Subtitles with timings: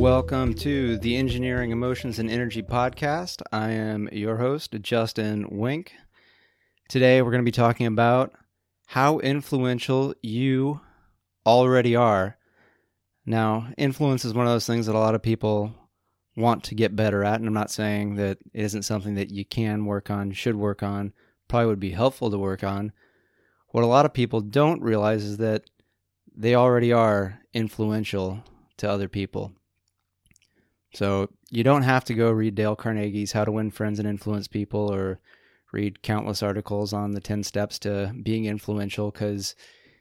[0.00, 3.42] Welcome to the Engineering, Emotions, and Energy podcast.
[3.52, 5.92] I am your host, Justin Wenck.
[6.88, 8.32] Today, we're going to be talking about
[8.86, 10.80] how influential you
[11.44, 12.38] already are.
[13.26, 15.74] Now, influence is one of those things that a lot of people
[16.34, 19.44] want to get better at, and I'm not saying that it isn't something that you
[19.44, 21.12] can work on, should work on,
[21.46, 22.92] probably would be helpful to work on.
[23.68, 25.64] What a lot of people don't realize is that
[26.34, 28.42] they already are influential
[28.78, 29.52] to other people.
[30.92, 34.48] So you don't have to go read Dale Carnegie's How to Win Friends and Influence
[34.48, 35.20] People or
[35.72, 39.54] read countless articles on the 10 steps to being influential because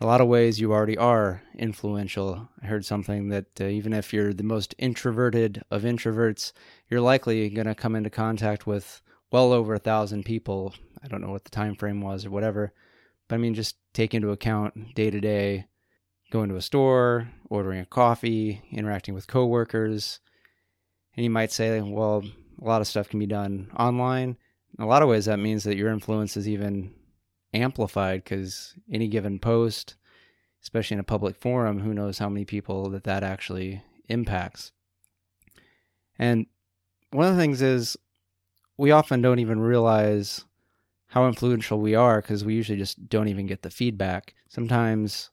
[0.00, 2.48] a lot of ways you already are influential.
[2.62, 6.52] I heard something that uh, even if you're the most introverted of introverts,
[6.88, 10.74] you're likely going to come into contact with well over a thousand people.
[11.04, 12.72] I don't know what the time frame was or whatever,
[13.28, 15.66] but I mean, just take into account day to day,
[16.30, 20.20] going to a store, ordering a coffee, interacting with coworkers,
[21.16, 22.24] and you might say, well,
[22.60, 24.36] a lot of stuff can be done online.
[24.78, 26.94] In a lot of ways, that means that your influence is even
[27.52, 29.96] amplified because any given post,
[30.62, 34.72] especially in a public forum, who knows how many people that that actually impacts.
[36.18, 36.46] And
[37.10, 37.96] one of the things is
[38.76, 40.44] we often don't even realize
[41.08, 44.34] how influential we are because we usually just don't even get the feedback.
[44.48, 45.30] Sometimes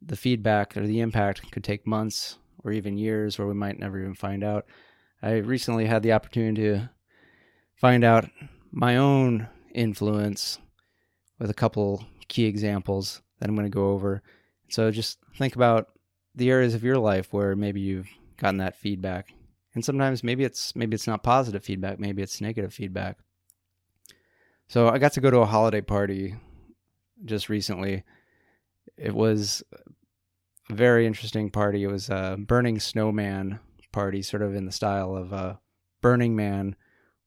[0.00, 3.98] the feedback or the impact could take months or even years where we might never
[3.98, 4.66] even find out.
[5.22, 6.90] I recently had the opportunity to
[7.76, 8.28] find out
[8.72, 10.58] my own influence
[11.38, 14.22] with a couple key examples that I'm going to go over.
[14.68, 15.88] So just think about
[16.34, 19.32] the areas of your life where maybe you've gotten that feedback.
[19.74, 23.18] And sometimes maybe it's maybe it's not positive feedback, maybe it's negative feedback.
[24.68, 26.34] So I got to go to a holiday party
[27.24, 28.04] just recently.
[28.96, 29.62] It was
[30.68, 31.84] a very interesting party.
[31.84, 33.60] It was a burning snowman
[33.92, 35.60] party, sort of in the style of a
[36.00, 36.76] Burning Man,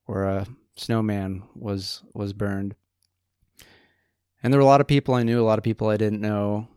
[0.06, 2.76] where a snowman was was burned.
[4.44, 6.22] And there were a lot of people I knew, a lot of people I didn't
[6.22, 6.68] know,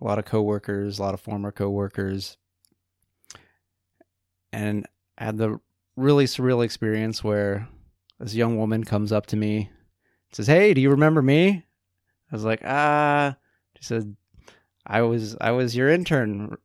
[0.00, 2.36] a lot of coworkers, a lot of former coworkers.
[4.52, 4.86] And
[5.18, 5.60] I had the
[5.96, 7.68] really surreal experience where
[8.18, 9.70] this young woman comes up to me
[10.32, 11.64] says, Hey, do you remember me?
[12.30, 13.36] I was like, ah.
[13.76, 14.16] She said,
[14.86, 16.56] I was I was your intern.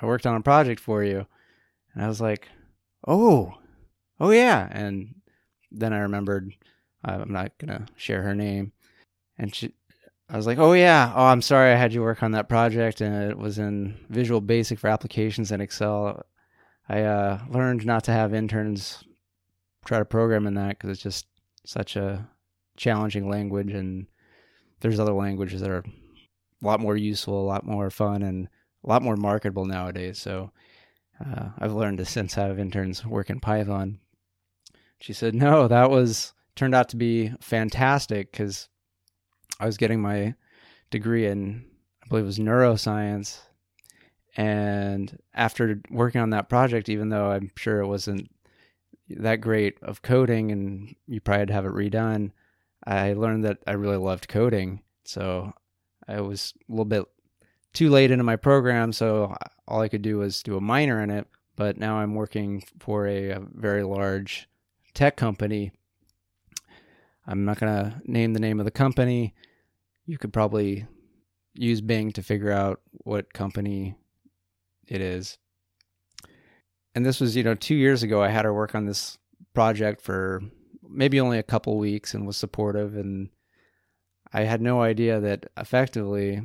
[0.00, 1.26] I worked on a project for you.
[1.94, 2.48] And I was like,
[3.06, 3.54] oh,
[4.20, 4.68] oh yeah.
[4.70, 5.14] And
[5.70, 6.52] then I remembered
[7.04, 8.72] uh, I'm not gonna share her name,
[9.38, 9.74] and she,
[10.28, 13.00] I was like, oh yeah, oh I'm sorry I had you work on that project,
[13.00, 16.24] and it was in Visual Basic for applications in Excel.
[16.88, 19.04] I uh, learned not to have interns
[19.84, 21.26] try to program in that because it's just
[21.66, 22.26] such a
[22.76, 24.06] challenging language, and
[24.80, 28.48] there's other languages that are a lot more useful, a lot more fun, and
[28.82, 30.18] a lot more marketable nowadays.
[30.18, 30.52] So
[31.20, 33.98] uh, I've learned to since have interns work in Python.
[35.00, 38.68] She said, no, that was turned out to be fantastic because
[39.60, 40.34] I was getting my
[40.90, 41.64] degree in,
[42.02, 43.40] I believe it was neuroscience.
[44.36, 48.30] And after working on that project, even though I'm sure it wasn't
[49.10, 52.32] that great of coding and you probably had to have it redone,
[52.86, 54.82] I learned that I really loved coding.
[55.04, 55.52] So
[56.08, 57.04] I was a little bit
[57.72, 59.36] too late into my program, so
[59.66, 61.26] all I could do was do a minor in it.
[61.56, 64.48] But now I'm working for a, a very large
[64.92, 65.72] tech company.
[67.26, 69.34] I'm not going to name the name of the company.
[70.04, 70.86] You could probably
[71.54, 73.94] use Bing to figure out what company
[74.86, 75.38] it is.
[76.94, 78.22] And this was, you know, two years ago.
[78.22, 79.18] I had her work on this
[79.54, 80.42] project for
[80.82, 82.96] maybe only a couple weeks and was supportive.
[82.96, 83.30] And
[84.32, 86.42] I had no idea that effectively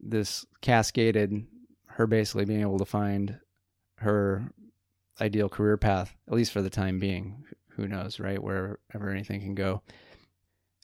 [0.00, 1.44] this cascaded
[1.98, 3.40] her basically being able to find
[3.96, 4.52] her
[5.20, 7.44] ideal career path, at least for the time being.
[7.70, 8.40] Who knows, right?
[8.40, 9.82] Wherever anything can go.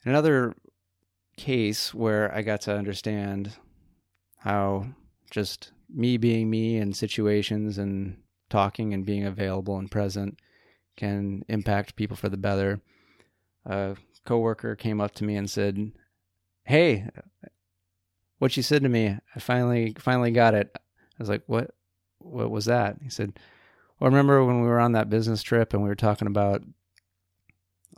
[0.03, 0.53] Another
[1.37, 3.53] case where I got to understand
[4.39, 4.87] how
[5.31, 8.17] just me being me in situations and
[8.49, 10.37] talking and being available and present
[10.97, 12.81] can impact people for the better.
[13.65, 13.95] A
[14.25, 15.93] coworker came up to me and said,
[16.65, 17.07] "Hey,
[18.39, 20.75] what she said to me, I finally finally got it.
[21.17, 21.71] I was like, "What?
[22.19, 23.39] What was that?" He said,
[23.99, 26.63] "Well, remember when we were on that business trip and we were talking about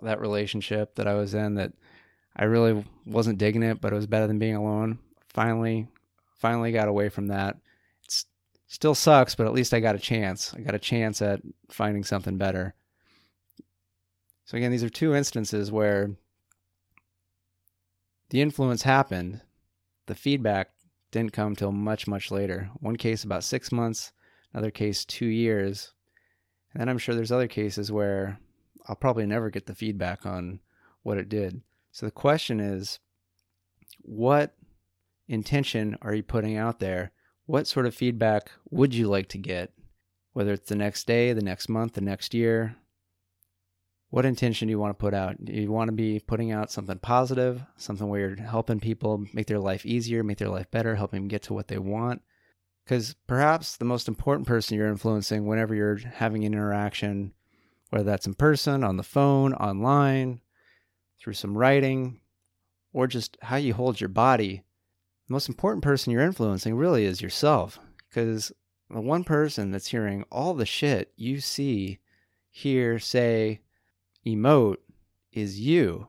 [0.04, 1.74] that relationship that I was in that
[2.36, 5.00] I really wasn't digging it, but it was better than being alone.
[5.28, 5.88] Finally,
[6.36, 7.58] finally got away from that.
[8.04, 8.24] It
[8.68, 10.54] still sucks, but at least I got a chance.
[10.54, 12.76] I got a chance at finding something better."
[14.46, 16.16] So again, these are two instances where
[18.30, 19.42] the influence happened,
[20.06, 20.70] the feedback
[21.18, 22.70] didn't come till much, much later.
[22.80, 24.12] One case about six months,
[24.54, 25.94] another case two years.
[26.74, 28.40] And then I'm sure there's other cases where
[28.88, 30.60] I'll probably never get the feedback on
[31.04, 31.62] what it did.
[31.92, 33.00] So the question is
[34.02, 34.56] what
[35.28, 37.12] intention are you putting out there?
[37.46, 39.72] What sort of feedback would you like to get?
[40.34, 42.76] Whether it's the next day, the next month, the next year,
[44.10, 45.44] what intention do you want to put out?
[45.44, 49.48] Do you want to be putting out something positive, something where you're helping people make
[49.48, 52.22] their life easier, make their life better, helping them get to what they want?
[52.86, 57.34] Because perhaps the most important person you're influencing whenever you're having an interaction,
[57.90, 60.40] whether that's in person, on the phone, online,
[61.20, 62.22] through some writing,
[62.94, 64.64] or just how you hold your body,
[65.28, 67.78] the most important person you're influencing really is yourself.
[68.08, 68.54] Because
[68.90, 72.00] the one person that's hearing all the shit you see,
[72.50, 73.60] hear, say,
[74.28, 74.78] emote
[75.32, 76.08] is you.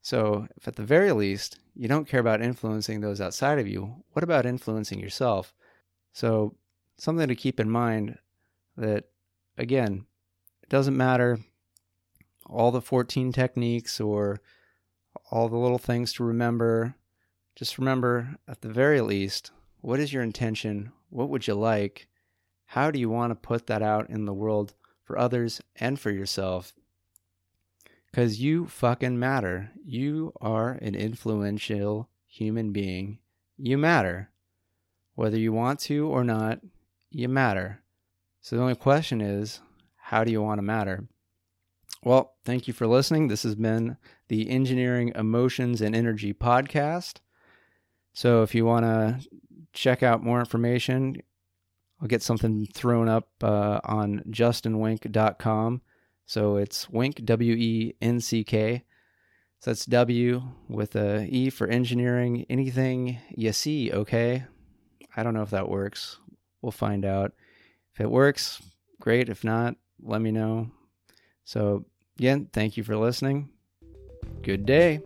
[0.00, 4.04] So, if at the very least you don't care about influencing those outside of you,
[4.12, 5.52] what about influencing yourself?
[6.12, 6.54] So,
[6.96, 8.18] something to keep in mind
[8.76, 9.04] that,
[9.56, 10.06] again,
[10.62, 11.40] it doesn't matter
[12.46, 14.40] all the 14 techniques or
[15.30, 16.94] all the little things to remember.
[17.54, 19.50] Just remember, at the very least,
[19.80, 20.92] what is your intention?
[21.10, 22.08] What would you like?
[22.66, 26.10] How do you want to put that out in the world for others and for
[26.10, 26.72] yourself?
[28.18, 29.70] Because you fucking matter.
[29.84, 33.20] You are an influential human being.
[33.56, 34.32] You matter.
[35.14, 36.58] Whether you want to or not,
[37.12, 37.80] you matter.
[38.40, 39.60] So the only question is,
[39.94, 41.06] how do you want to matter?
[42.02, 43.28] Well, thank you for listening.
[43.28, 47.18] This has been the Engineering Emotions and Energy podcast.
[48.14, 49.20] So if you want to
[49.72, 51.22] check out more information,
[52.02, 55.82] I'll get something thrown up uh, on justinwenck.com.
[56.28, 58.84] So it's Wenck, W E N C K.
[59.60, 62.44] So that's W with a E for engineering.
[62.50, 64.44] Anything you see, okay?
[65.16, 66.18] I don't know if that works.
[66.60, 67.32] We'll find out.
[67.94, 68.60] If it works,
[69.00, 69.30] great.
[69.30, 70.70] If not, let me know.
[71.44, 71.86] So,
[72.18, 73.48] again, thank you for listening.
[74.42, 75.00] Good day.